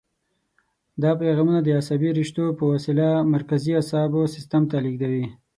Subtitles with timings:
[1.01, 5.25] دا پیغامونه د عصبي رشتو په وسیله مرکزي اعصابو سیستم ته لېږدوي.